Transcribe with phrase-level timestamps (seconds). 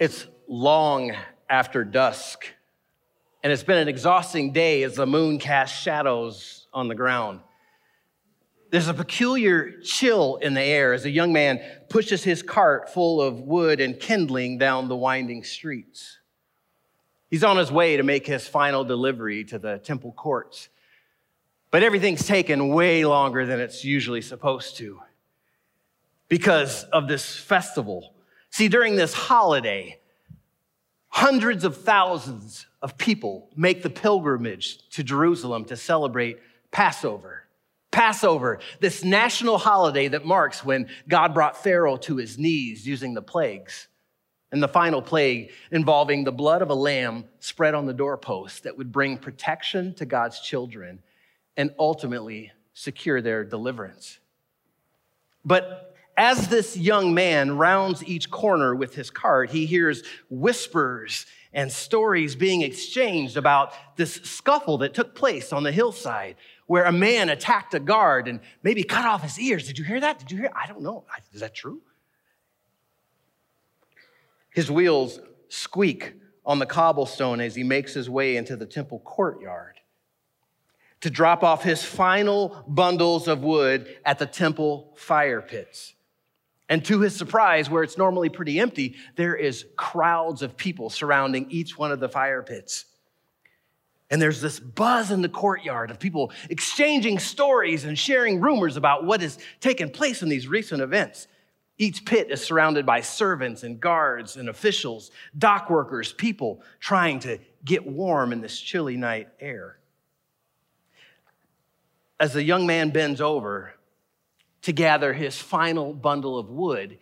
[0.00, 1.12] It's long
[1.50, 2.46] after dusk,
[3.42, 7.40] and it's been an exhausting day as the moon casts shadows on the ground.
[8.70, 11.60] There's a peculiar chill in the air as a young man
[11.90, 16.18] pushes his cart full of wood and kindling down the winding streets.
[17.28, 20.70] He's on his way to make his final delivery to the temple courts,
[21.70, 24.98] but everything's taken way longer than it's usually supposed to
[26.28, 28.14] because of this festival.
[28.50, 29.98] See, during this holiday,
[31.08, 36.38] hundreds of thousands of people make the pilgrimage to Jerusalem to celebrate
[36.70, 37.44] Passover.
[37.90, 43.22] Passover, this national holiday that marks when God brought Pharaoh to his knees using the
[43.22, 43.88] plagues.
[44.52, 48.76] And the final plague involving the blood of a lamb spread on the doorpost that
[48.76, 51.00] would bring protection to God's children
[51.56, 54.18] and ultimately secure their deliverance.
[55.44, 55.89] But
[56.20, 61.24] as this young man rounds each corner with his cart, he hears whispers
[61.54, 66.92] and stories being exchanged about this scuffle that took place on the hillside where a
[66.92, 69.66] man attacked a guard and maybe cut off his ears.
[69.66, 70.18] Did you hear that?
[70.18, 70.52] Did you hear?
[70.54, 71.06] I don't know.
[71.32, 71.80] Is that true?
[74.50, 76.12] His wheels squeak
[76.44, 79.80] on the cobblestone as he makes his way into the temple courtyard
[81.00, 85.94] to drop off his final bundles of wood at the temple fire pits.
[86.70, 91.50] And to his surprise, where it's normally pretty empty, there is crowds of people surrounding
[91.50, 92.84] each one of the fire pits.
[94.08, 99.04] And there's this buzz in the courtyard of people exchanging stories and sharing rumors about
[99.04, 101.26] what has taken place in these recent events.
[101.76, 107.38] Each pit is surrounded by servants and guards and officials, dock workers, people trying to
[107.64, 109.78] get warm in this chilly night air.
[112.20, 113.74] As the young man bends over
[114.62, 116.98] to gather his final bundle of wood,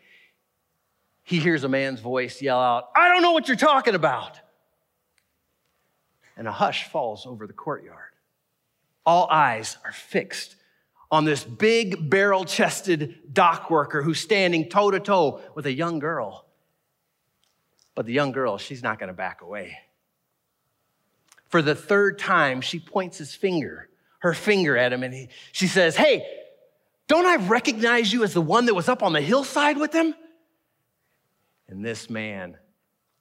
[1.23, 4.41] he hears a man's voice yell out, I don't know what you're talking about
[6.39, 8.13] and a hush falls over the courtyard.
[9.05, 10.55] All eyes are fixed
[11.11, 15.99] on this big barrel chested dock worker who's standing toe to toe with a young
[15.99, 16.47] girl.
[17.95, 19.77] But the young girl, she's not going to back away.
[21.49, 23.89] For the third time, she points his finger,
[24.21, 26.25] her finger at him, and he, she says, Hey,
[27.09, 30.15] don't I recognize you as the one that was up on the hillside with him?
[31.69, 32.57] And this man,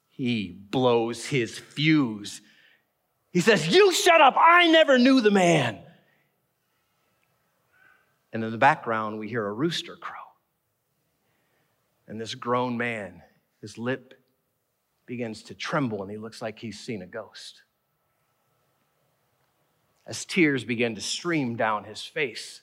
[0.08, 2.40] he blows his fuse
[3.30, 4.34] he says, You shut up.
[4.36, 5.78] I never knew the man.
[8.32, 10.14] And in the background, we hear a rooster crow.
[12.06, 13.22] And this grown man,
[13.60, 14.14] his lip
[15.06, 17.62] begins to tremble and he looks like he's seen a ghost.
[20.06, 22.62] As tears begin to stream down his face,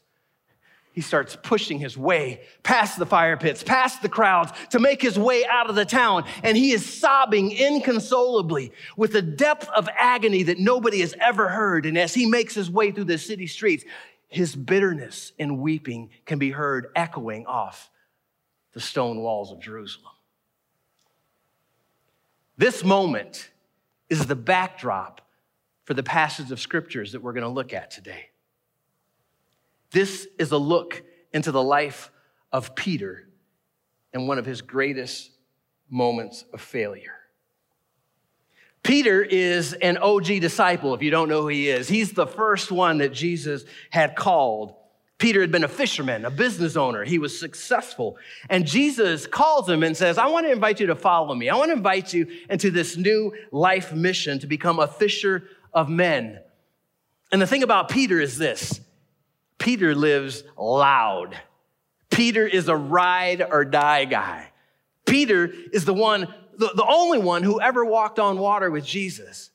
[0.95, 5.19] he starts pushing his way past the fire pits, past the crowds to make his
[5.19, 6.23] way out of the town.
[6.41, 11.85] And he is sobbing inconsolably with a depth of agony that nobody has ever heard.
[11.85, 13.83] And as he makes his way through the city streets,
[14.29, 17.91] his bitterness and weeping can be heard echoing off
[18.71, 20.13] the stone walls of Jerusalem.
[22.57, 23.49] This moment
[24.09, 25.19] is the backdrop
[25.83, 28.29] for the passage of scriptures that we're going to look at today.
[29.95, 31.01] This is a look
[31.31, 32.11] into the life
[32.51, 33.29] of Peter
[34.11, 35.31] and one of his greatest
[35.89, 37.13] moments of failure.
[38.83, 41.87] Peter is an OG disciple, if you don't know who he is.
[41.87, 44.75] He's the first one that Jesus had called.
[45.17, 47.05] Peter had been a fisherman, a business owner.
[47.05, 48.17] He was successful.
[48.49, 51.47] And Jesus calls him and says, I want to invite you to follow me.
[51.47, 55.87] I want to invite you into this new life mission to become a fisher of
[55.87, 56.41] men.
[57.31, 58.81] And the thing about Peter is this
[59.57, 61.37] Peter lives loud.
[62.09, 64.51] Peter is a ride or die guy.
[65.05, 69.51] Peter is the one, the, the only one who ever walked on water with Jesus.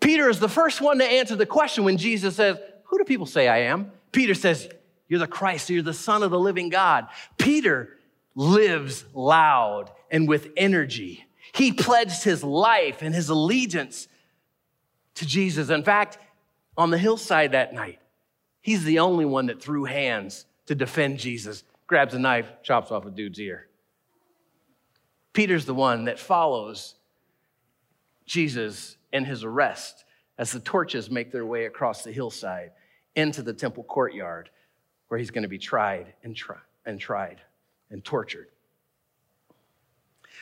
[0.00, 3.26] Peter is the first one to answer the question when Jesus says, Who do people
[3.26, 3.92] say I am?
[4.12, 4.68] Peter says,
[5.08, 7.08] You're the Christ, you're the Son of the living God.
[7.38, 7.90] Peter
[8.34, 11.24] lives loud and with energy.
[11.52, 14.08] He pledged his life and his allegiance
[15.16, 15.70] to Jesus.
[15.70, 16.18] In fact,
[16.76, 18.00] on the hillside that night,
[18.64, 23.04] He's the only one that threw hands to defend Jesus, grabs a knife, chops off
[23.04, 23.68] a dude's ear.
[25.34, 26.94] Peter's the one that follows
[28.24, 30.06] Jesus in his arrest
[30.38, 32.70] as the torches make their way across the hillside
[33.14, 34.48] into the temple courtyard
[35.08, 36.56] where he's going to be tried and, tri-
[36.86, 37.42] and tried
[37.90, 38.48] and tortured.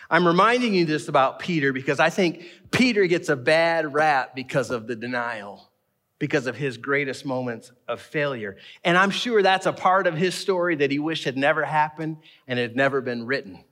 [0.08, 4.70] I'm reminding you this about Peter because I think Peter gets a bad rap because
[4.70, 5.71] of the denial
[6.22, 8.56] because of his greatest moments of failure.
[8.84, 12.18] And I'm sure that's a part of his story that he wished had never happened
[12.46, 13.64] and had never been written.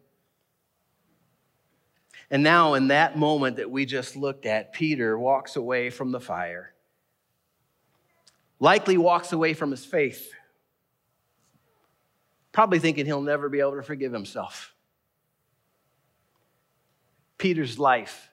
[2.28, 6.18] And now, in that moment that we just looked at, Peter walks away from the
[6.18, 6.74] fire,
[8.58, 10.32] likely walks away from his faith,
[12.50, 14.74] probably thinking he'll never be able to forgive himself.
[17.38, 18.29] Peter's life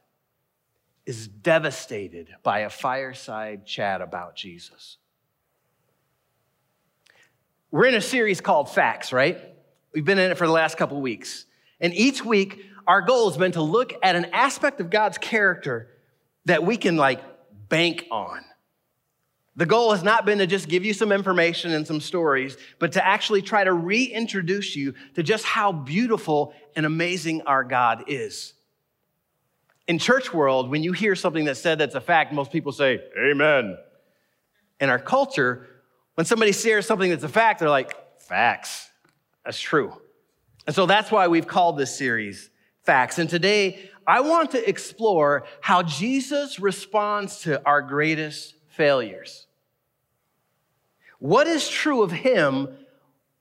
[1.07, 4.97] is devastated by a fireside chat about Jesus.
[7.71, 9.39] We're in a series called Facts, right?
[9.93, 11.45] We've been in it for the last couple weeks.
[11.79, 15.87] And each week, our goal has been to look at an aspect of God's character
[16.43, 17.21] that we can like
[17.69, 18.43] bank on.
[19.55, 22.91] The goal has not been to just give you some information and some stories, but
[22.91, 28.53] to actually try to reintroduce you to just how beautiful and amazing our God is.
[29.87, 32.99] In church world, when you hear something that's said that's a fact, most people say,
[33.17, 33.77] Amen.
[34.79, 35.67] In our culture,
[36.15, 38.89] when somebody shares something that's a fact, they're like, Facts.
[39.45, 39.93] That's true.
[40.65, 42.49] And so that's why we've called this series
[42.83, 43.17] Facts.
[43.19, 49.47] And today, I want to explore how Jesus responds to our greatest failures.
[51.19, 52.69] What is true of him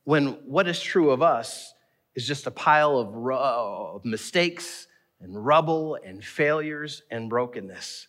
[0.04, 1.74] when what is true of us
[2.14, 4.86] is just a pile of, of mistakes
[5.20, 8.08] and rubble and failures and brokenness?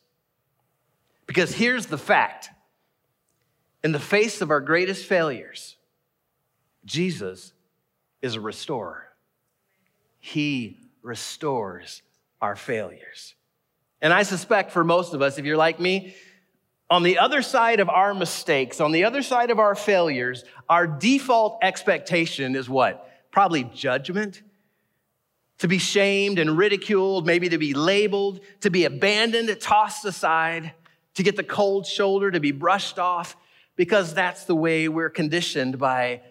[1.26, 2.50] Because here's the fact
[3.84, 5.78] in the face of our greatest failures,
[6.86, 7.54] Jesus
[8.22, 9.08] is a restorer.
[10.20, 12.02] He restores
[12.42, 13.36] our failures.
[14.02, 16.16] And I suspect for most of us, if you're like me,
[16.90, 20.88] on the other side of our mistakes, on the other side of our failures, our
[20.88, 23.10] default expectation is what?
[23.32, 24.42] Probably judgment,
[25.60, 30.74] to be shamed and ridiculed, maybe to be labeled, to be abandoned, tossed aside,
[31.16, 33.36] to get the cold shoulder, to be brushed off,
[33.76, 36.22] because that's the way we're conditioned by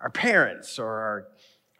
[0.00, 1.26] our parents or our,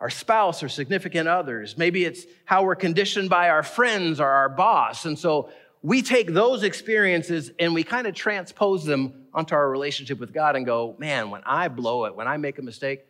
[0.00, 1.78] our spouse or significant others.
[1.78, 5.04] Maybe it's how we're conditioned by our friends or our boss.
[5.04, 5.50] And so
[5.82, 10.56] we take those experiences and we kind of transpose them onto our relationship with God
[10.56, 13.04] and go, man, when I blow it, when I make a mistake,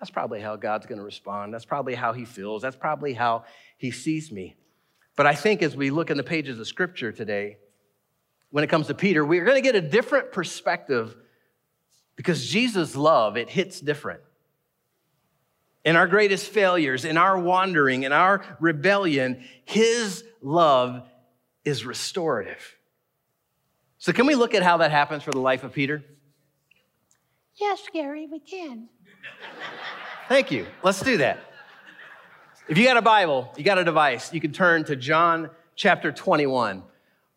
[0.00, 1.54] that's probably how God's going to respond.
[1.54, 2.62] That's probably how he feels.
[2.62, 3.44] That's probably how
[3.76, 4.56] he sees me.
[5.14, 7.58] But I think as we look in the pages of scripture today,
[8.50, 11.14] when it comes to Peter, we're going to get a different perspective
[12.16, 14.22] because Jesus' love, it hits different
[15.84, 21.08] in our greatest failures, in our wandering, in our rebellion, His love
[21.64, 22.76] is restorative.
[23.98, 26.02] So, can we look at how that happens for the life of Peter?
[27.54, 28.88] Yes, Gary, we can.
[30.28, 30.66] Thank you.
[30.82, 31.38] Let's do that.
[32.68, 36.12] If you got a Bible, you got a device, you can turn to John chapter
[36.12, 36.84] 21.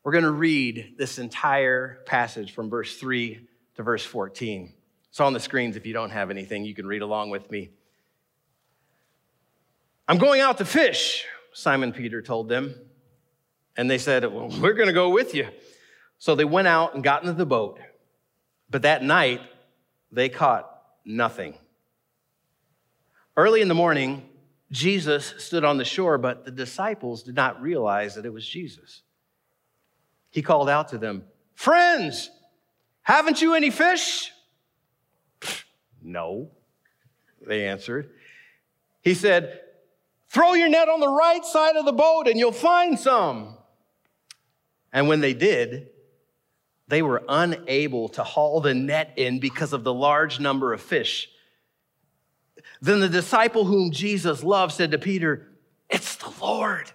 [0.03, 4.73] We're going to read this entire passage from verse 3 to verse 14.
[5.09, 7.71] It's on the screens if you don't have anything, you can read along with me.
[10.07, 12.75] I'm going out to fish, Simon Peter told them.
[13.75, 15.47] And they said, Well, we're going to go with you.
[16.19, 17.79] So they went out and got into the boat.
[18.69, 19.41] But that night,
[20.11, 20.69] they caught
[21.05, 21.55] nothing.
[23.35, 24.29] Early in the morning,
[24.71, 29.01] Jesus stood on the shore, but the disciples did not realize that it was Jesus.
[30.31, 32.29] He called out to them, Friends,
[33.01, 34.31] haven't you any fish?
[36.01, 36.49] No,
[37.45, 38.09] they answered.
[39.01, 39.61] He said,
[40.29, 43.55] Throw your net on the right side of the boat and you'll find some.
[44.91, 45.89] And when they did,
[46.87, 51.29] they were unable to haul the net in because of the large number of fish.
[52.83, 55.47] Then the disciple whom Jesus loved said to Peter,
[55.89, 56.91] It's the Lord.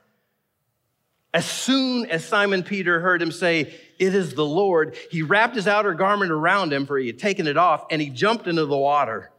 [1.33, 5.67] As soon as Simon Peter heard him say, It is the Lord, he wrapped his
[5.67, 8.77] outer garment around him, for he had taken it off, and he jumped into the
[8.77, 9.31] water.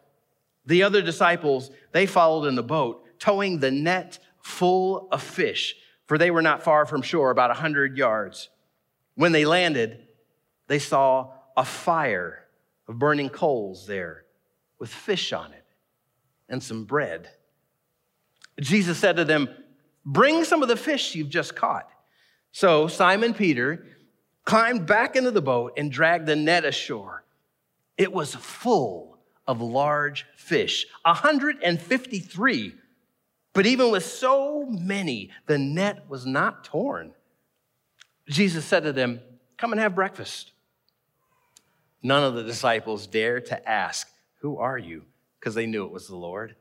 [0.66, 5.76] The other disciples, they followed in the boat towing the net full of fish,
[6.08, 8.50] for they were not far from shore, about a 100 yards.
[9.14, 10.00] When they landed,
[10.66, 12.44] they saw a fire
[12.88, 14.24] of burning coals there
[14.80, 15.60] with fish on it
[16.50, 17.30] and some bread.
[18.60, 19.50] Jesus said to them,
[20.06, 21.90] Bring some of the fish you've just caught.
[22.52, 23.86] So Simon Peter
[24.46, 27.24] climbed back into the boat and dragged the net ashore.
[27.98, 32.74] It was full of large fish, 153
[33.54, 37.14] but even with so many, the net was not torn.
[38.28, 39.22] Jesus said to them,
[39.58, 40.52] Come and have breakfast.
[42.02, 44.08] None of the disciples dared to ask,
[44.42, 45.06] Who are you?
[45.40, 46.56] Because they knew it was the Lord.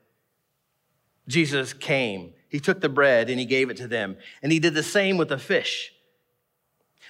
[1.26, 4.74] Jesus came, he took the bread and he gave it to them, and he did
[4.74, 5.92] the same with the fish.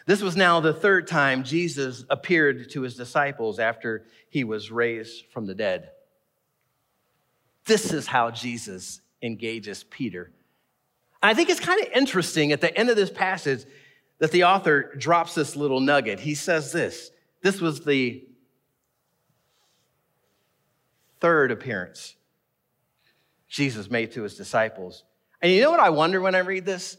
[0.07, 5.27] This was now the third time Jesus appeared to his disciples after he was raised
[5.27, 5.91] from the dead.
[7.67, 10.31] This is how Jesus engages Peter.
[11.23, 13.65] I think it's kind of interesting at the end of this passage
[14.19, 16.21] that the author drops this little nugget.
[16.21, 17.11] He says this
[17.43, 18.25] this was the
[21.21, 22.15] third appearance
[23.49, 25.05] Jesus made to his disciples.
[25.41, 26.99] And you know what I wonder when I read this?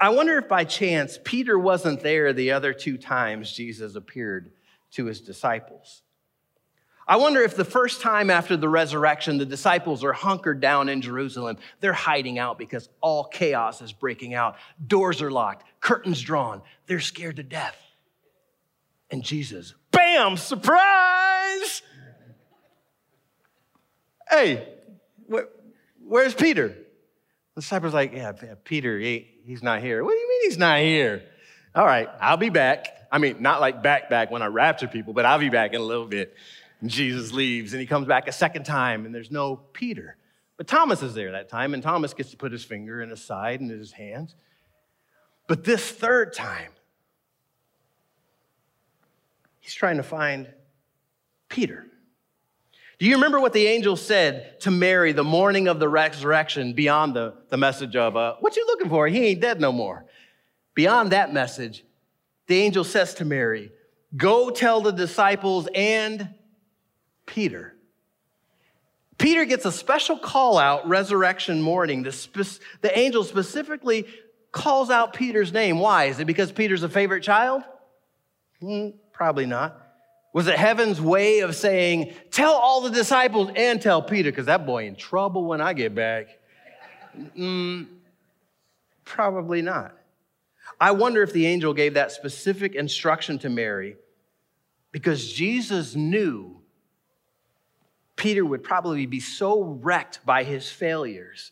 [0.00, 4.50] I wonder if by chance Peter wasn't there the other two times Jesus appeared
[4.92, 6.02] to his disciples.
[7.06, 11.00] I wonder if the first time after the resurrection, the disciples are hunkered down in
[11.00, 11.56] Jerusalem.
[11.80, 14.56] They're hiding out because all chaos is breaking out.
[14.86, 16.60] Doors are locked, curtains drawn.
[16.86, 17.80] They're scared to death.
[19.10, 21.07] And Jesus, bam, surprise!
[24.30, 24.68] Hey,
[26.02, 26.68] where's Peter?
[27.54, 28.32] The disciples like, yeah,
[28.64, 30.04] Peter, he, he's not here.
[30.04, 31.22] What do you mean he's not here?
[31.74, 32.88] All right, I'll be back.
[33.10, 35.80] I mean, not like back, back when I rapture people, but I'll be back in
[35.80, 36.34] a little bit.
[36.80, 40.16] And Jesus leaves and he comes back a second time and there's no Peter.
[40.56, 43.22] But Thomas is there that time and Thomas gets to put his finger in his
[43.22, 44.34] side and his hands.
[45.46, 46.72] But this third time,
[49.60, 50.48] he's trying to find
[51.48, 51.86] Peter.
[52.98, 57.14] Do you remember what the angel said to Mary the morning of the resurrection beyond
[57.14, 59.06] the, the message of, uh, what you looking for?
[59.06, 60.04] He ain't dead no more.
[60.74, 61.84] Beyond that message,
[62.48, 63.70] the angel says to Mary,
[64.16, 66.28] go tell the disciples and
[67.24, 67.74] Peter.
[69.16, 72.02] Peter gets a special call out resurrection morning.
[72.02, 74.06] The, spe- the angel specifically
[74.50, 75.78] calls out Peter's name.
[75.78, 76.06] Why?
[76.06, 77.62] Is it because Peter's a favorite child?
[78.60, 79.87] Mm, probably not.
[80.38, 84.66] Was it heaven's way of saying, tell all the disciples and tell Peter, because that
[84.66, 86.28] boy in trouble when I get back?
[87.36, 87.88] Mm,
[89.04, 89.96] probably not.
[90.80, 93.96] I wonder if the angel gave that specific instruction to Mary
[94.92, 96.60] because Jesus knew
[98.14, 101.50] Peter would probably be so wrecked by his failures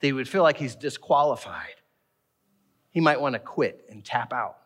[0.00, 1.76] that he would feel like he's disqualified.
[2.90, 4.56] He might want to quit and tap out.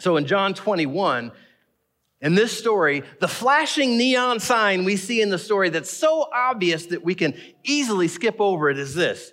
[0.00, 1.30] So in John 21,
[2.22, 6.86] in this story, the flashing neon sign we see in the story that's so obvious
[6.86, 9.32] that we can easily skip over it is this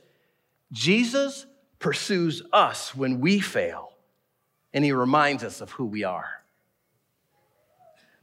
[0.72, 1.46] Jesus
[1.80, 3.94] pursues us when we fail,
[4.74, 6.40] and he reminds us of who we are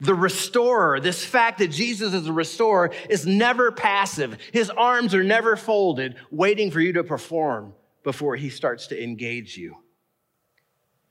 [0.00, 4.38] the restorer, this fact that Jesus is a restorer, is never passive.
[4.52, 9.56] His arms are never folded, waiting for you to perform before he starts to engage
[9.56, 9.76] you.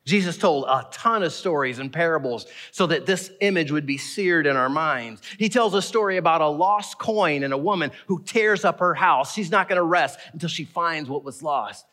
[0.05, 4.45] Jesus told a ton of stories and parables so that this image would be seared
[4.45, 5.21] in our minds.
[5.39, 8.93] He tells a story about a lost coin and a woman who tears up her
[8.93, 9.33] house.
[9.33, 11.85] She's not going to rest until she finds what was lost.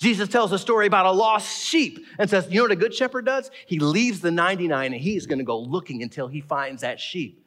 [0.00, 2.94] Jesus tells a story about a lost sheep and says, You know what a good
[2.94, 3.52] shepherd does?
[3.66, 7.43] He leaves the 99 and he's going to go looking until he finds that sheep.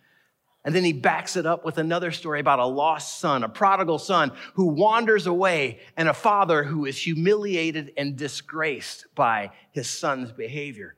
[0.68, 4.00] And then he backs it up with another story about a lost son, a prodigal
[4.00, 10.34] son who wanders away, and a father who is humiliated and disgraced by his son's
[10.34, 10.96] behavior.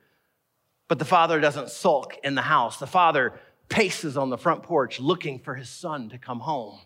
[0.88, 2.78] But the father doesn't sulk in the house.
[2.78, 6.80] The father paces on the front porch looking for his son to come home.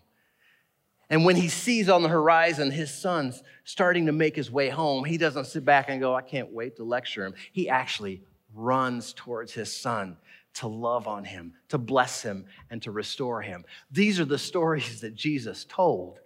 [1.09, 5.05] And when he sees on the horizon his son's starting to make his way home,
[5.05, 7.33] he doesn't sit back and go, I can't wait to lecture him.
[7.51, 8.21] He actually
[8.53, 10.17] runs towards his son
[10.55, 13.65] to love on him, to bless him, and to restore him.
[13.91, 16.19] These are the stories that Jesus told.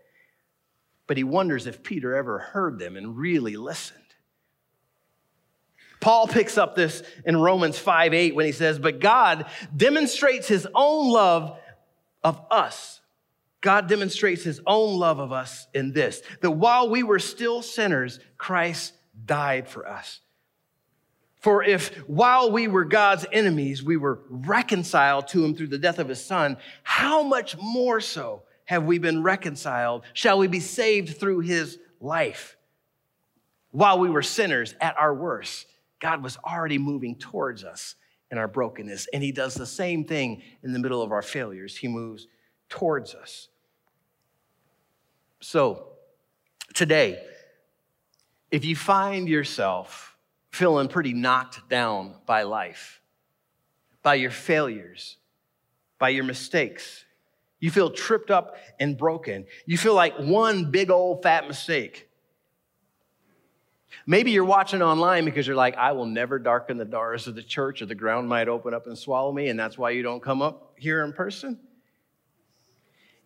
[1.08, 3.98] But he wonders if Peter ever heard them and really listened.
[6.00, 10.68] Paul picks up this in Romans 5 8 when he says, But God demonstrates his
[10.74, 11.58] own love
[12.24, 13.00] of us
[13.62, 18.20] God demonstrates his own love of us in this that while we were still sinners,
[18.38, 18.94] Christ
[19.26, 20.22] died for us.
[21.40, 25.98] For if while we were God's enemies, we were reconciled to him through the death
[25.98, 30.04] of his son, how much more so have we been reconciled?
[30.14, 32.58] Shall we be saved through his life?
[33.72, 35.66] While we were sinners at our worst,
[36.00, 37.96] God was already moving towards us
[38.32, 39.08] in our brokenness.
[39.14, 41.78] And he does the same thing in the middle of our failures.
[41.78, 42.28] He moves
[42.68, 43.48] towards us.
[45.40, 45.88] So,
[46.74, 47.24] today,
[48.52, 50.09] if you find yourself
[50.52, 53.02] feeling pretty knocked down by life,
[54.02, 55.18] by your failures,
[55.98, 57.06] by your mistakes,
[57.60, 62.08] you feel tripped up and broken, you feel like one big old fat mistake.
[64.06, 67.44] Maybe you're watching online because you're like, I will never darken the doors of the
[67.44, 70.22] church or the ground might open up and swallow me, and that's why you don't
[70.22, 71.60] come up here in person.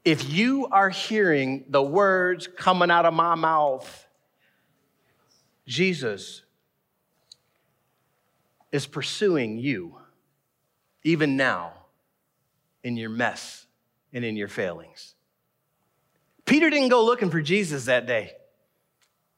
[0.03, 4.08] If you are hearing the words coming out of my mouth,
[5.65, 6.42] Jesus
[8.74, 9.96] is pursuing you,
[11.03, 11.74] even now,
[12.84, 13.68] in your mess
[14.12, 15.13] and in your failings.
[16.44, 18.34] Peter didn't go looking for Jesus that day.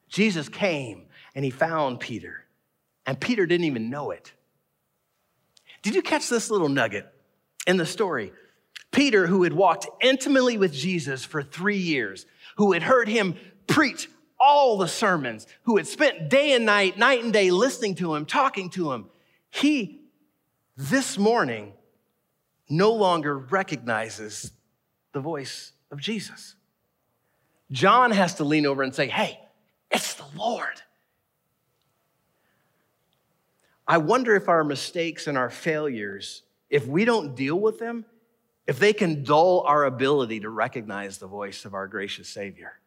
[0.08, 2.46] Jesus came and he found Peter,
[3.04, 4.32] and Peter didn't even know it.
[5.82, 7.06] Did you catch this little nugget
[7.66, 8.32] in the story?
[8.90, 12.24] Peter, who had walked intimately with Jesus for three years,
[12.56, 13.34] who had heard him
[13.66, 14.08] preach
[14.40, 18.24] all the sermons, who had spent day and night, night and day listening to him,
[18.24, 19.10] talking to him,
[19.56, 20.02] he
[20.76, 21.72] this morning
[22.68, 24.52] no longer recognizes
[25.12, 26.56] the voice of Jesus.
[27.70, 29.40] John has to lean over and say, Hey,
[29.90, 30.82] it's the Lord.
[33.88, 38.04] I wonder if our mistakes and our failures, if we don't deal with them,
[38.66, 42.80] if they can dull our ability to recognize the voice of our gracious Savior.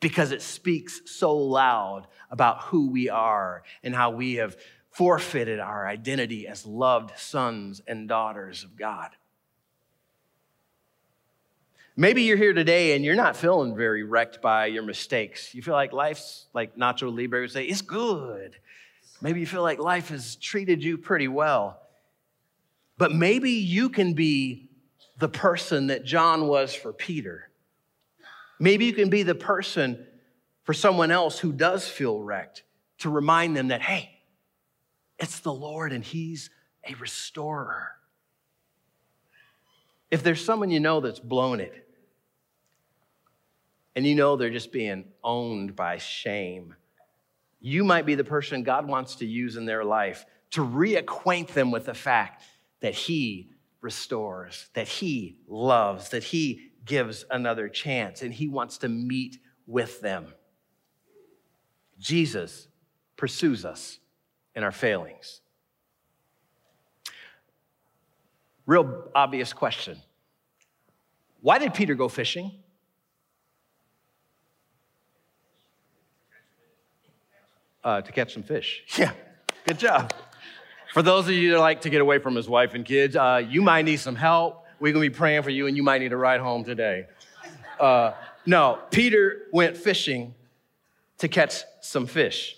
[0.00, 4.56] Because it speaks so loud about who we are and how we have
[4.98, 9.10] forfeited our identity as loved sons and daughters of God.
[11.96, 15.54] Maybe you're here today and you're not feeling very wrecked by your mistakes.
[15.54, 18.56] You feel like life's, like Nacho Libre would say, it's good.
[19.20, 21.80] Maybe you feel like life has treated you pretty well.
[22.96, 24.68] But maybe you can be
[25.16, 27.48] the person that John was for Peter.
[28.58, 30.04] Maybe you can be the person
[30.64, 32.64] for someone else who does feel wrecked
[32.98, 34.17] to remind them that, hey,
[35.18, 36.50] it's the Lord and He's
[36.88, 37.92] a restorer.
[40.10, 41.84] If there's someone you know that's blown it,
[43.94, 46.74] and you know they're just being owned by shame,
[47.60, 51.70] you might be the person God wants to use in their life to reacquaint them
[51.70, 52.44] with the fact
[52.80, 58.88] that He restores, that He loves, that He gives another chance, and He wants to
[58.88, 60.32] meet with them.
[61.98, 62.68] Jesus
[63.16, 63.98] pursues us
[64.54, 65.40] in our failings.
[68.66, 69.98] Real obvious question
[71.40, 72.52] Why did Peter go fishing?
[77.82, 78.82] Uh, to catch some fish.
[78.98, 79.12] Yeah,
[79.64, 80.12] good job.
[80.92, 83.42] For those of you that like to get away from his wife and kids, uh,
[83.48, 84.66] you might need some help.
[84.80, 87.06] We're gonna be praying for you, and you might need a ride home today.
[87.80, 88.12] Uh,
[88.44, 90.34] no, Peter went fishing
[91.18, 92.57] to catch some fish.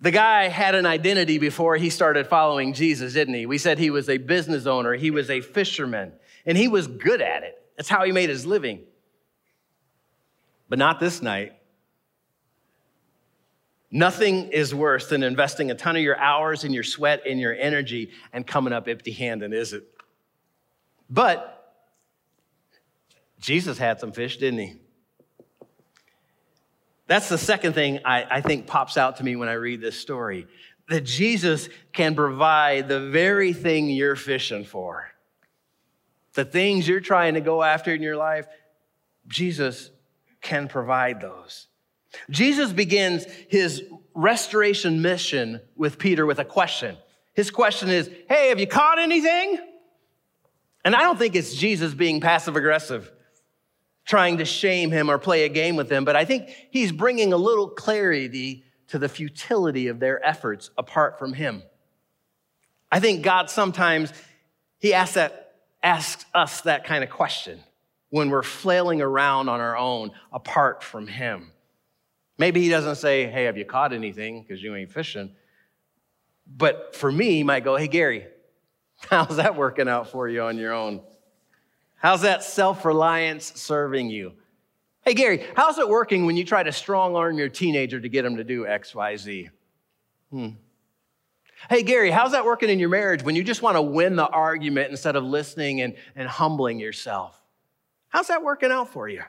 [0.00, 3.46] The guy had an identity before he started following Jesus, didn't he?
[3.46, 6.12] We said he was a business owner, he was a fisherman,
[6.46, 7.60] and he was good at it.
[7.76, 8.84] That's how he made his living.
[10.68, 11.54] But not this night.
[13.90, 17.54] Nothing is worse than investing a ton of your hours and your sweat and your
[17.54, 19.84] energy and coming up empty handed, is it?
[21.08, 21.74] But
[23.40, 24.74] Jesus had some fish, didn't he?
[27.08, 29.98] That's the second thing I, I, think pops out to me when I read this
[29.98, 30.46] story
[30.88, 35.08] that Jesus can provide the very thing you're fishing for.
[36.34, 38.46] The things you're trying to go after in your life,
[39.26, 39.90] Jesus
[40.40, 41.66] can provide those.
[42.30, 46.96] Jesus begins his restoration mission with Peter with a question.
[47.34, 49.58] His question is, Hey, have you caught anything?
[50.84, 53.10] And I don't think it's Jesus being passive aggressive,
[54.08, 57.34] trying to shame him or play a game with him, but I think he's bringing
[57.34, 61.62] a little clarity to the futility of their efforts apart from him.
[62.90, 64.10] I think God sometimes,
[64.78, 67.60] he asks, that, asks us that kind of question
[68.08, 71.52] when we're flailing around on our own apart from him.
[72.38, 74.40] Maybe he doesn't say, Hey, have you caught anything?
[74.40, 75.32] Because you ain't fishing.
[76.46, 78.26] But for me, he might go, Hey, Gary,
[79.10, 81.02] how's that working out for you on your own?
[81.98, 84.32] How's that self reliance serving you?
[85.02, 88.24] Hey, Gary, how's it working when you try to strong arm your teenager to get
[88.24, 89.48] him to do X, Y, Z?
[90.30, 90.48] Hmm.
[91.68, 94.28] Hey, Gary, how's that working in your marriage when you just want to win the
[94.28, 97.40] argument instead of listening and, and humbling yourself?
[98.10, 99.22] How's that working out for you?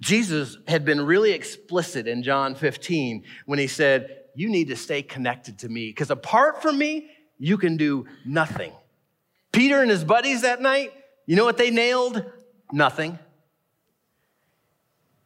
[0.00, 5.02] Jesus had been really explicit in John 15 when he said, You need to stay
[5.02, 8.72] connected to me, because apart from me, you can do nothing.
[9.56, 10.92] Peter and his buddies that night,
[11.24, 12.22] you know what they nailed?
[12.72, 13.18] Nothing.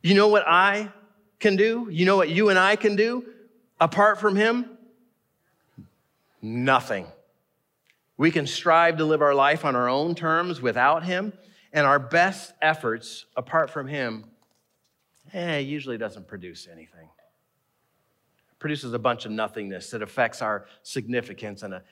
[0.02, 0.92] You know what I
[1.40, 1.88] can do?
[1.90, 3.24] You know what you and I can do
[3.80, 4.70] apart from him?
[6.40, 7.08] Nothing.
[8.16, 11.32] We can strive to live our life on our own terms without him,
[11.72, 14.26] and our best efforts apart from him
[15.32, 17.08] eh, usually doesn't produce anything.
[18.52, 21.82] It produces a bunch of nothingness that affects our significance and a,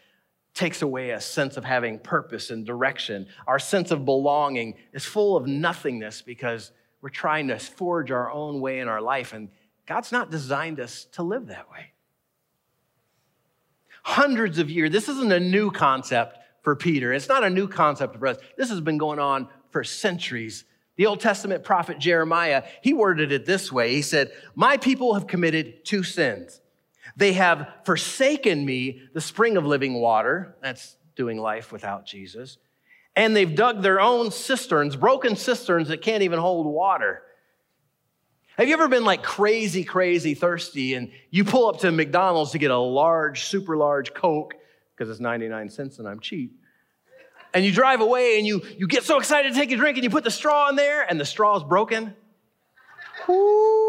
[0.58, 3.28] takes away a sense of having purpose and direction.
[3.46, 8.60] Our sense of belonging is full of nothingness because we're trying to forge our own
[8.60, 9.50] way in our life, and
[9.86, 11.92] God's not designed us to live that way.
[14.02, 17.12] Hundreds of years, this isn't a new concept for Peter.
[17.12, 18.38] It's not a new concept for us.
[18.56, 20.64] This has been going on for centuries
[20.96, 23.94] The Old Testament prophet Jeremiah, he worded it this way.
[23.94, 26.60] He said, My people have committed two sins.
[27.18, 30.56] They have forsaken me, the spring of living water.
[30.62, 32.58] That's doing life without Jesus.
[33.16, 37.24] And they've dug their own cisterns, broken cisterns that can't even hold water.
[38.56, 42.58] Have you ever been like crazy, crazy thirsty and you pull up to McDonald's to
[42.58, 44.54] get a large, super large Coke
[44.94, 46.52] because it's 99 cents and I'm cheap?
[47.52, 50.04] And you drive away and you, you get so excited to take a drink and
[50.04, 52.14] you put the straw in there and the straw is broken?
[53.26, 53.87] Woo!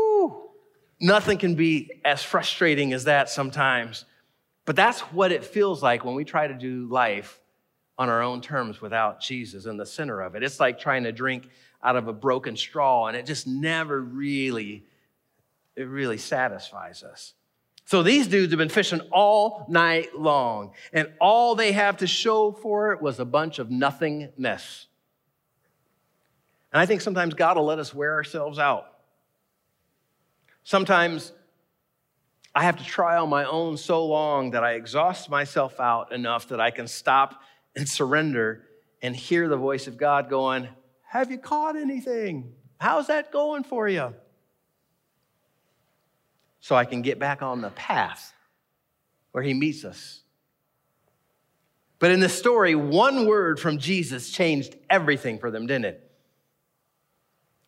[1.00, 4.06] Nothing can be as frustrating as that sometimes.
[4.66, 7.40] But that's what it feels like when we try to do life
[7.98, 10.44] on our own terms without Jesus in the center of it.
[10.44, 11.50] It's like trying to drink
[11.84, 14.86] out of a broken straw, and it just never really,
[15.76, 17.34] it really satisfies us.
[17.86, 22.52] So these dudes have been fishing all night long, and all they have to show
[22.52, 24.88] for it was a bunch of nothingness.
[26.72, 28.99] And I think sometimes God will let us wear ourselves out.
[30.70, 31.34] Sometimes
[32.54, 36.50] I have to try on my own so long that I exhaust myself out enough
[36.50, 37.42] that I can stop
[37.76, 38.62] and surrender
[39.02, 40.68] and hear the voice of God going,
[41.08, 42.54] Have you caught anything?
[42.78, 44.14] How's that going for you?
[46.60, 48.32] So I can get back on the path
[49.32, 50.22] where He meets us.
[51.98, 56.09] But in this story, one word from Jesus changed everything for them, didn't it?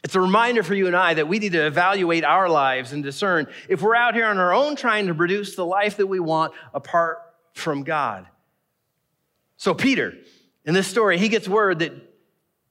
[0.04, 3.04] It's a reminder for you and I that we need to evaluate our lives and
[3.04, 6.20] discern if we're out here on our own trying to produce the life that we
[6.20, 7.20] want apart
[7.54, 8.28] from God.
[9.58, 10.16] So, Peter,
[10.66, 11.94] in this story, he gets word that,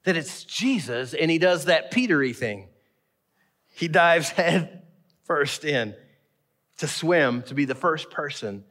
[0.04, 2.68] that it's Jesus and he does that Petery thing.
[3.68, 4.82] He dives head
[5.22, 5.94] first in
[6.78, 8.64] to swim to be the first person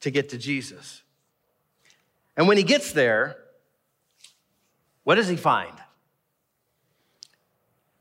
[0.00, 1.02] to get to Jesus.
[2.38, 3.36] And when he gets there,
[5.02, 5.74] what does he find?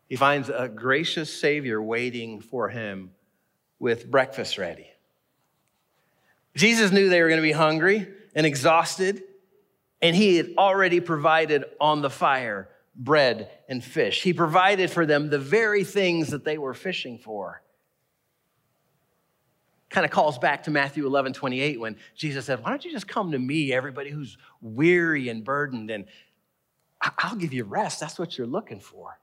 [0.07, 3.11] He finds a gracious Savior waiting for him
[3.79, 4.87] with breakfast ready.
[6.55, 9.23] Jesus knew they were going to be hungry and exhausted,
[10.01, 14.23] and he had already provided on the fire bread and fish.
[14.23, 17.61] He provided for them the very things that they were fishing for.
[19.89, 23.07] Kind of calls back to Matthew 11, 28, when Jesus said, Why don't you just
[23.07, 26.05] come to me, everybody who's weary and burdened, and
[27.19, 27.99] I'll give you rest.
[27.99, 29.19] That's what you're looking for.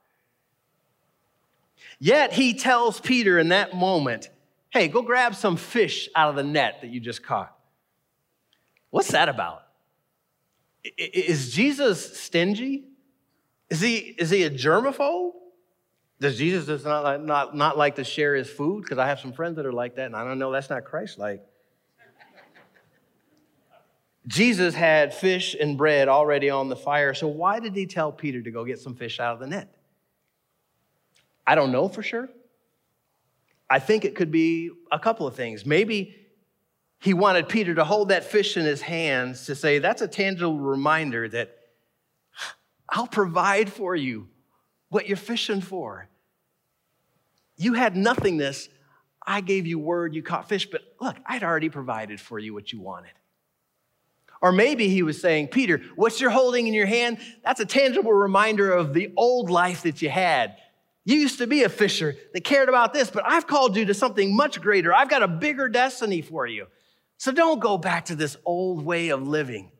[1.98, 4.28] Yet he tells Peter in that moment,
[4.74, 7.56] Hey, go grab some fish out of the net that you just caught.
[8.90, 9.62] What's that about?
[10.98, 12.84] Is Jesus stingy?
[13.70, 15.32] Is he, is he a germaphobe?
[16.20, 18.82] Does Jesus just not, like, not, not like to share his food?
[18.82, 20.84] Because I have some friends that are like that, and I don't know, that's not
[20.84, 21.40] Christ like.
[24.26, 28.42] Jesus had fish and bread already on the fire, so why did he tell Peter
[28.42, 29.68] to go get some fish out of the net?
[31.46, 32.28] I don't know for sure.
[33.68, 35.64] I think it could be a couple of things.
[35.64, 36.14] Maybe
[36.98, 40.58] he wanted Peter to hold that fish in his hands to say, That's a tangible
[40.58, 41.56] reminder that
[42.88, 44.28] I'll provide for you
[44.88, 46.08] what you're fishing for.
[47.56, 48.68] You had nothingness.
[49.26, 52.72] I gave you word, you caught fish, but look, I'd already provided for you what
[52.72, 53.12] you wanted.
[54.42, 58.12] Or maybe he was saying, Peter, what you're holding in your hand, that's a tangible
[58.12, 60.58] reminder of the old life that you had.
[61.04, 63.94] You used to be a fisher that cared about this, but I've called you to
[63.94, 64.94] something much greater.
[64.94, 66.66] I've got a bigger destiny for you.
[67.18, 69.70] So don't go back to this old way of living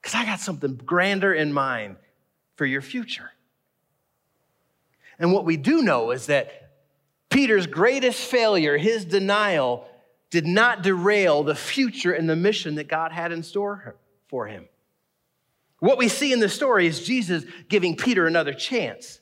[0.00, 1.96] because I got something grander in mind
[2.56, 3.30] for your future.
[5.18, 6.70] And what we do know is that
[7.28, 9.86] Peter's greatest failure, his denial,
[10.30, 13.96] did not derail the future and the mission that God had in store
[14.28, 14.68] for him.
[15.78, 19.20] What we see in the story is Jesus giving Peter another chance.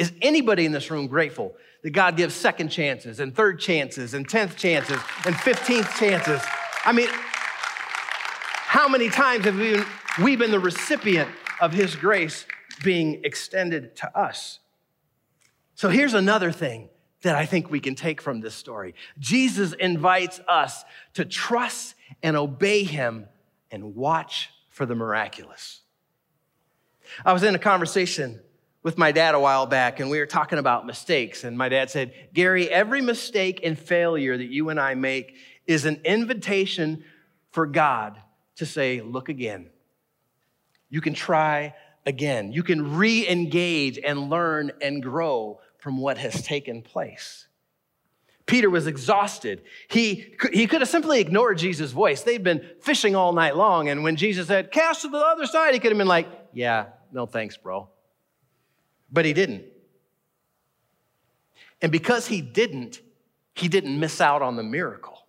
[0.00, 4.26] Is anybody in this room grateful that God gives second chances and third chances and
[4.26, 6.40] 10th chances and 15th chances.
[6.84, 9.86] I mean, how many times have we been,
[10.22, 11.28] we been the recipient
[11.60, 12.46] of His grace
[12.82, 14.60] being extended to us?
[15.74, 16.88] So here's another thing
[17.22, 20.84] that I think we can take from this story Jesus invites us
[21.14, 23.26] to trust and obey Him
[23.70, 25.80] and watch for the miraculous.
[27.24, 28.40] I was in a conversation
[28.82, 31.44] with my dad a while back, and we were talking about mistakes.
[31.44, 35.84] And my dad said, Gary, every mistake and failure that you and I make is
[35.84, 37.04] an invitation
[37.50, 38.20] for God
[38.56, 39.70] to say, Look again.
[40.88, 41.74] You can try
[42.06, 42.52] again.
[42.52, 47.46] You can re engage and learn and grow from what has taken place.
[48.46, 49.62] Peter was exhausted.
[49.88, 52.22] He, he could have simply ignored Jesus' voice.
[52.22, 53.88] They'd been fishing all night long.
[53.88, 56.86] And when Jesus said, Cast to the other side, he could have been like, Yeah,
[57.12, 57.88] no thanks, bro.
[59.12, 59.64] But he didn't.
[61.82, 63.00] And because he didn't,
[63.54, 65.26] he didn't miss out on the miracle.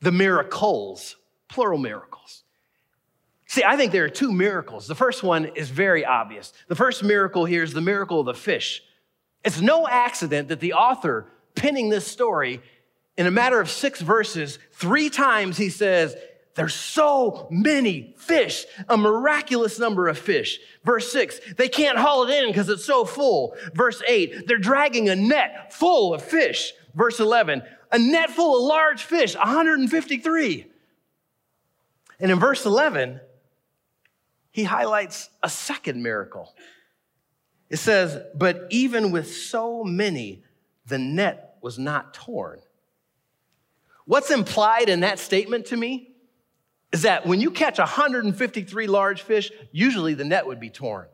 [0.00, 1.16] The miracles,
[1.48, 2.44] plural miracles.
[3.46, 4.86] See, I think there are two miracles.
[4.86, 6.52] The first one is very obvious.
[6.68, 8.82] The first miracle here is the miracle of the fish.
[9.44, 12.60] It's no accident that the author penning this story
[13.16, 16.14] in a matter of six verses, three times he says,
[16.58, 20.58] There's so many fish, a miraculous number of fish.
[20.82, 23.54] Verse six, they can't haul it in because it's so full.
[23.74, 26.72] Verse eight, they're dragging a net full of fish.
[26.96, 30.66] Verse 11, a net full of large fish, 153.
[32.18, 33.20] And in verse 11,
[34.50, 36.56] he highlights a second miracle.
[37.70, 40.42] It says, But even with so many,
[40.86, 42.58] the net was not torn.
[44.06, 46.16] What's implied in that statement to me
[46.92, 51.06] is that when you catch 153 large fish, usually the net would be torn.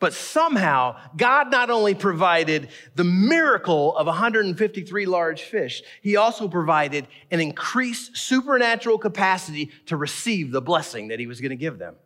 [0.00, 7.06] But somehow, God not only provided the miracle of 153 large fish, He also provided
[7.30, 11.96] an increased supernatural capacity to receive the blessing that He was going to give them.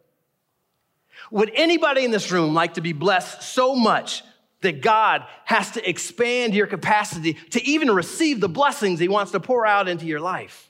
[1.30, 4.24] Would anybody in this room like to be blessed so much
[4.62, 9.40] that God has to expand your capacity to even receive the blessings He wants to
[9.40, 10.68] pour out into your life?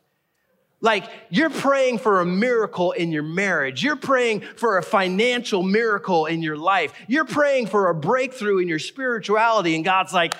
[0.80, 3.82] Like you're praying for a miracle in your marriage.
[3.82, 6.92] You're praying for a financial miracle in your life.
[7.08, 9.76] You're praying for a breakthrough in your spirituality.
[9.76, 10.34] And God's like,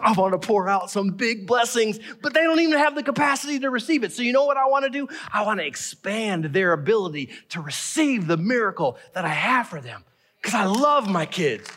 [0.00, 3.60] I want to pour out some big blessings, but they don't even have the capacity
[3.60, 4.12] to receive it.
[4.12, 5.08] So you know what I want to do?
[5.32, 10.04] I want to expand their ability to receive the miracle that I have for them
[10.40, 11.70] because I love my kids.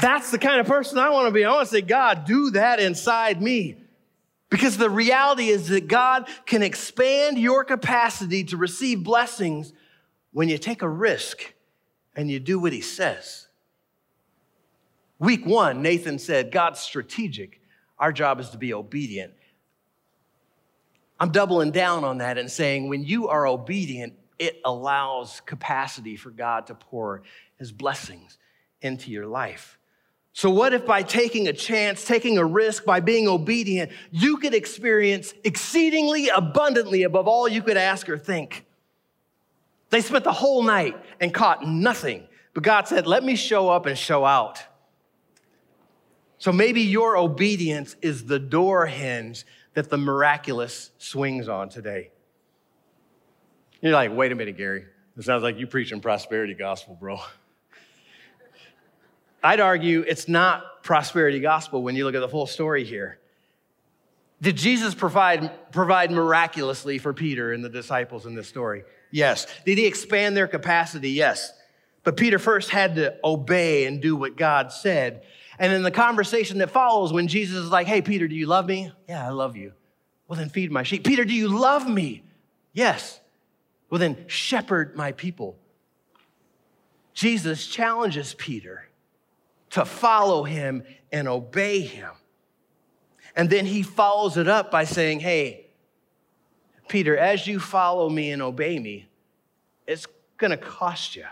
[0.00, 1.44] That's the kind of person I want to be.
[1.44, 3.76] I want to say, God, do that inside me.
[4.50, 9.72] Because the reality is that God can expand your capacity to receive blessings
[10.32, 11.54] when you take a risk
[12.16, 13.46] and you do what he says.
[15.18, 17.60] Week one, Nathan said, God's strategic.
[17.98, 19.32] Our job is to be obedient.
[21.20, 26.30] I'm doubling down on that and saying, when you are obedient, it allows capacity for
[26.30, 27.22] God to pour
[27.58, 28.38] his blessings
[28.80, 29.77] into your life.
[30.38, 34.54] So, what if by taking a chance, taking a risk, by being obedient, you could
[34.54, 38.64] experience exceedingly abundantly above all you could ask or think?
[39.90, 42.22] They spent the whole night and caught nothing,
[42.54, 44.62] but God said, Let me show up and show out.
[46.38, 52.12] So maybe your obedience is the door hinge that the miraculous swings on today.
[53.80, 54.84] You're like, wait a minute, Gary.
[55.16, 57.18] It sounds like you preaching prosperity gospel, bro.
[59.42, 63.18] I'd argue it's not prosperity gospel when you look at the full story here.
[64.40, 68.84] Did Jesus provide, provide miraculously for Peter and the disciples in this story?
[69.10, 69.46] Yes.
[69.64, 71.10] Did he expand their capacity?
[71.10, 71.52] Yes.
[72.04, 75.22] But Peter first had to obey and do what God said.
[75.58, 78.66] And in the conversation that follows, when Jesus is like, Hey, Peter, do you love
[78.66, 78.92] me?
[79.08, 79.72] Yeah, I love you.
[80.28, 81.04] Well, then feed my sheep.
[81.04, 82.22] Peter, do you love me?
[82.72, 83.18] Yes.
[83.90, 85.56] Well, then shepherd my people.
[87.14, 88.87] Jesus challenges Peter
[89.78, 92.10] to follow him and obey him.
[93.36, 95.68] And then he follows it up by saying, Hey,
[96.88, 99.06] Peter, as you follow me and obey me,
[99.86, 101.26] it's gonna cost you.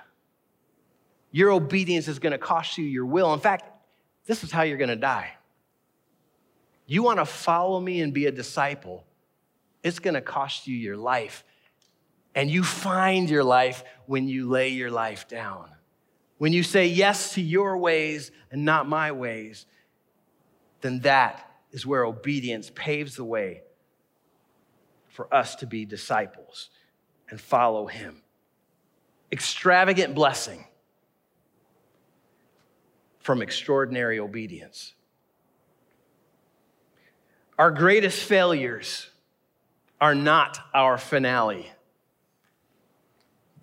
[1.32, 3.34] Your obedience is gonna cost you your will.
[3.34, 3.64] In fact,
[4.26, 5.32] this is how you're gonna die.
[6.86, 9.04] You wanna follow me and be a disciple,
[9.82, 11.42] it's gonna cost you your life.
[12.36, 15.70] And you find your life when you lay your life down.
[16.38, 19.66] When you say yes to your ways and not my ways,
[20.80, 23.62] then that is where obedience paves the way
[25.08, 26.68] for us to be disciples
[27.30, 28.22] and follow him.
[29.32, 30.66] Extravagant blessing
[33.18, 34.94] from extraordinary obedience.
[37.58, 39.10] Our greatest failures
[40.00, 41.72] are not our finale.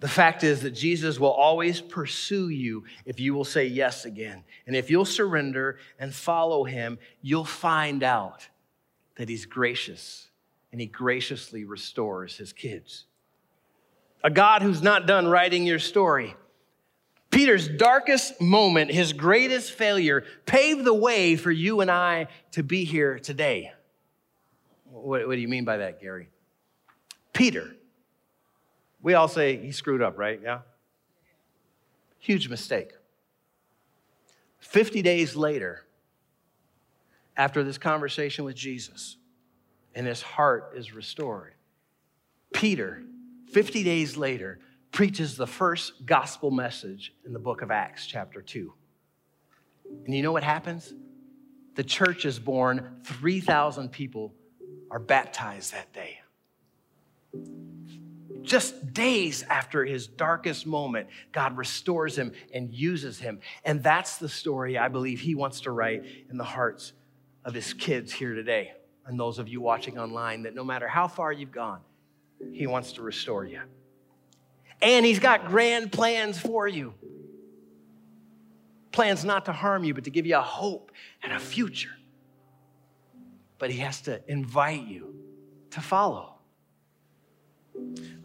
[0.04, 4.44] The fact is that Jesus will always pursue you if you will say yes again.
[4.68, 8.46] And if you'll surrender and follow him, you'll find out
[9.16, 10.28] that he's gracious
[10.74, 13.06] and he graciously restores his kids.
[14.26, 16.36] A God who's not done writing your story.
[17.32, 22.84] Peter's darkest moment, his greatest failure, paved the way for you and I to be
[22.84, 23.72] here today.
[24.84, 26.28] What, what do you mean by that, Gary?
[27.32, 27.74] Peter
[29.04, 30.40] we all say he screwed up, right?
[30.42, 30.60] Yeah?
[32.18, 32.94] Huge mistake.
[34.60, 35.84] 50 days later,
[37.36, 39.18] after this conversation with Jesus,
[39.94, 41.54] and his heart is restored,
[42.54, 43.04] Peter,
[43.52, 44.60] 50 days later,
[44.92, 48.74] preaches the first gospel message in the book of Acts, chapter 2.
[50.06, 50.94] And you know what happens?
[51.76, 54.34] The church is born, 3,000 people
[54.90, 56.20] are baptized that day.
[58.44, 63.40] Just days after his darkest moment, God restores him and uses him.
[63.64, 66.94] And that's the story I believe he wants to write in the hearts
[67.46, 68.74] of his kids here today
[69.06, 71.82] and those of you watching online that no matter how far you've gone,
[72.52, 73.62] he wants to restore you.
[74.82, 76.94] And he's got grand plans for you.
[78.92, 81.92] Plans not to harm you, but to give you a hope and a future.
[83.58, 85.16] But he has to invite you
[85.72, 86.36] to follow.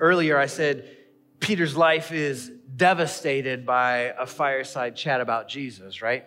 [0.00, 0.96] Earlier, I said
[1.40, 6.24] Peter's life is devastated by a fireside chat about Jesus, right?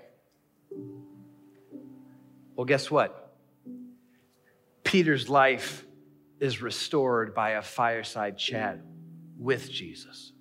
[2.55, 3.34] Well, guess what?
[4.84, 5.86] Peter's life
[6.39, 8.79] is restored by a fireside chat
[9.38, 10.34] with Jesus.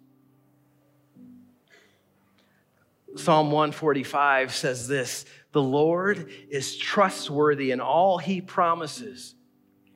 [3.16, 9.34] Psalm 145 says this The Lord is trustworthy in all he promises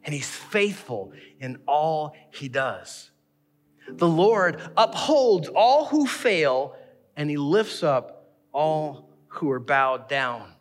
[0.04, 3.10] and he's faithful in all he does.
[3.88, 6.76] The Lord upholds all who fail,
[7.16, 10.52] and he lifts up all who are bowed down.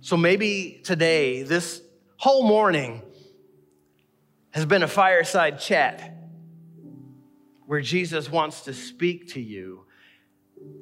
[0.00, 1.80] So maybe today, this
[2.16, 3.02] whole morning,
[4.50, 6.16] has been a fireside chat
[7.66, 9.86] where Jesus wants to speak to you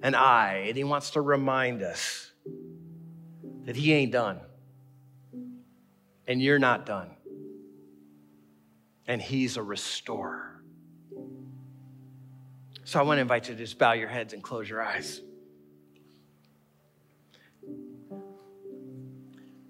[0.03, 2.33] and I, and he wants to remind us
[3.65, 4.41] that he ain't done
[6.27, 7.11] and you're not done.
[9.11, 10.63] And He's a restorer.
[12.85, 15.21] So I want to invite you to just bow your heads and close your eyes.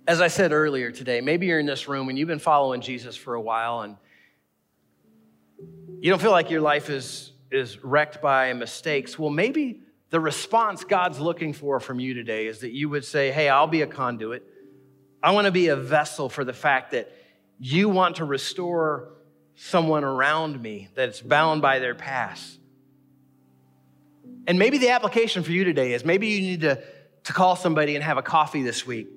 [0.06, 3.16] As I said earlier today, maybe you're in this room and you've been following Jesus
[3.16, 3.96] for a while and
[6.02, 9.18] you don't feel like your life is, is wrecked by mistakes.
[9.18, 13.30] Well, maybe the response God's looking for from you today is that you would say,
[13.30, 14.46] Hey, I'll be a conduit.
[15.22, 17.10] I want to be a vessel for the fact that
[17.58, 19.14] you want to restore
[19.62, 22.58] someone around me that's bound by their past.
[24.46, 26.82] And maybe the application for you today is maybe you need to,
[27.24, 29.08] to call somebody and have a coffee this week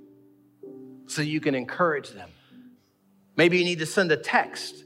[1.07, 2.29] so you can encourage them.
[3.37, 4.83] Maybe you need to send a text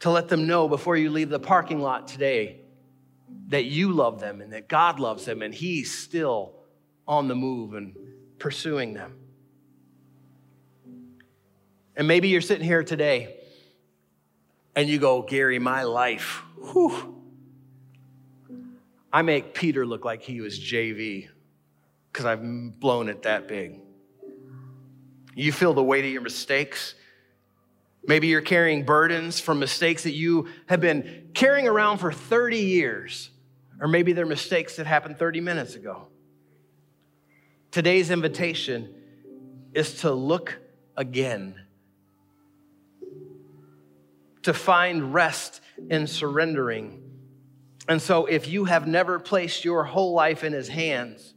[0.00, 2.60] to let them know before you leave the parking lot today
[3.48, 6.52] that you love them and that God loves them and He's still
[7.08, 7.96] on the move and
[8.38, 9.16] pursuing them.
[11.96, 13.38] And maybe you're sitting here today
[14.76, 17.14] and you go, Gary, my life, whew,
[19.12, 21.28] I make Peter look like he was JV
[22.12, 22.42] because I've
[22.80, 23.80] blown it that big.
[25.34, 26.94] You feel the weight of your mistakes.
[28.06, 33.30] Maybe you're carrying burdens from mistakes that you have been carrying around for 30 years,
[33.80, 36.08] or maybe they're mistakes that happened 30 minutes ago.
[37.70, 38.94] Today's invitation
[39.72, 40.58] is to look
[40.96, 41.54] again,
[44.44, 47.02] to find rest in surrendering.
[47.88, 51.34] And so, if you have never placed your whole life in His hands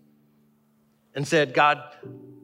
[1.13, 1.81] and said, God,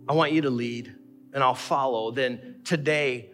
[0.08, 0.94] I want you to lead
[1.34, 3.32] and I'll follow, then today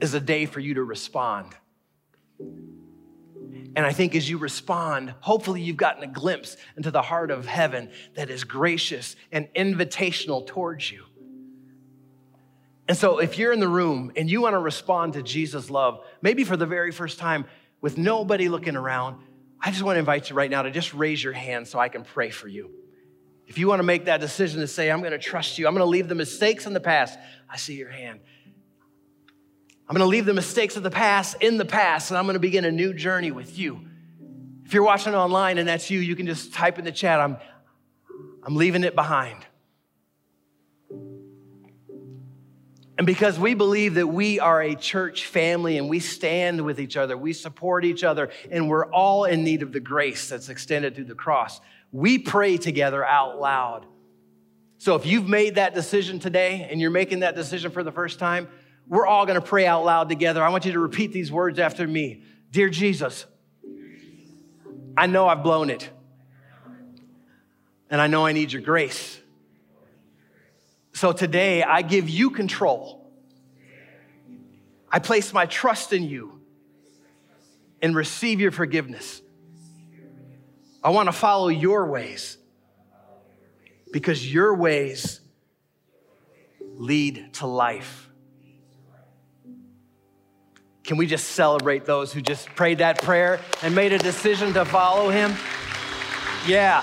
[0.00, 1.54] is a day for you to respond.
[2.40, 7.46] And I think as you respond, hopefully you've gotten a glimpse into the heart of
[7.46, 11.04] heaven that is gracious and invitational towards you.
[12.88, 16.02] And so if you're in the room and you want to respond to Jesus' love,
[16.22, 17.44] maybe for the very first time
[17.82, 19.22] with nobody looking around,
[19.60, 21.90] I just want to invite you right now to just raise your hand so I
[21.90, 22.70] can pray for you.
[23.46, 25.74] If you want to make that decision to say, I'm going to trust you, I'm
[25.74, 28.20] going to leave the mistakes in the past, I see your hand.
[29.88, 32.34] I'm going to leave the mistakes of the past in the past, and I'm going
[32.34, 33.80] to begin a new journey with you.
[34.64, 37.38] If you're watching online and that's you, you can just type in the chat, I'm,
[38.42, 39.46] I'm leaving it behind.
[42.98, 46.96] And because we believe that we are a church family and we stand with each
[46.96, 50.96] other, we support each other, and we're all in need of the grace that's extended
[50.96, 51.60] through the cross,
[51.92, 53.86] we pray together out loud.
[54.78, 58.18] So if you've made that decision today and you're making that decision for the first
[58.18, 58.48] time,
[58.88, 60.42] we're all to pray out loud together.
[60.42, 63.26] I want you to repeat these words after me Dear Jesus,
[64.96, 65.88] I know I've blown it,
[67.90, 69.20] and I know I need your grace.
[70.98, 73.08] So today, I give you control.
[74.90, 76.40] I place my trust in you
[77.80, 79.22] and receive your forgiveness.
[80.82, 82.36] I want to follow your ways
[83.92, 85.20] because your ways
[86.60, 88.10] lead to life.
[90.82, 94.64] Can we just celebrate those who just prayed that prayer and made a decision to
[94.64, 95.32] follow him?
[96.44, 96.82] Yeah.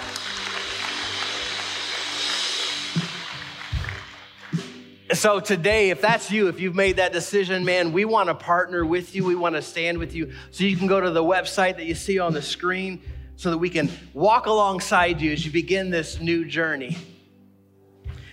[5.16, 8.86] So, today, if that's you, if you've made that decision, man, we want to partner
[8.86, 9.24] with you.
[9.24, 10.34] We want to stand with you.
[10.52, 13.02] So, you can go to the website that you see on the screen
[13.38, 16.98] so that we can walk alongside you as you begin this new journey.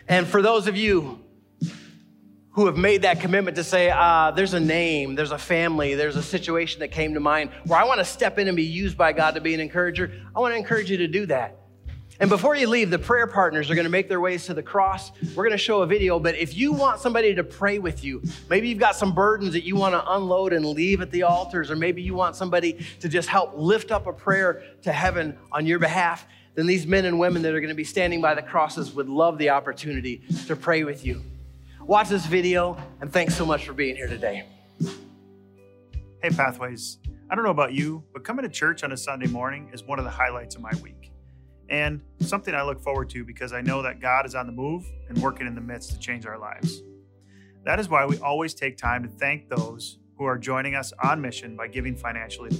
[0.08, 1.20] And for those of you
[2.50, 6.16] who have made that commitment to say, uh, there's a name, there's a family, there's
[6.16, 8.98] a situation that came to mind where I want to step in and be used
[8.98, 11.61] by God to be an encourager, I want to encourage you to do that.
[12.22, 14.62] And before you leave, the prayer partners are going to make their ways to the
[14.62, 15.10] cross.
[15.34, 18.22] We're going to show a video, but if you want somebody to pray with you,
[18.48, 21.68] maybe you've got some burdens that you want to unload and leave at the altars,
[21.68, 25.66] or maybe you want somebody to just help lift up a prayer to heaven on
[25.66, 28.42] your behalf, then these men and women that are going to be standing by the
[28.42, 31.20] crosses would love the opportunity to pray with you.
[31.80, 34.44] Watch this video, and thanks so much for being here today.
[36.22, 36.98] Hey, Pathways.
[37.28, 39.98] I don't know about you, but coming to church on a Sunday morning is one
[39.98, 41.01] of the highlights of my week
[41.72, 44.84] and something I look forward to because I know that God is on the move
[45.08, 46.82] and working in the midst to change our lives.
[47.64, 51.20] That is why we always take time to thank those who are joining us on
[51.22, 52.50] mission by giving financially